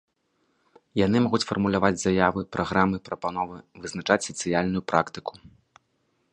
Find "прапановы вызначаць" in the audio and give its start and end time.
3.09-4.21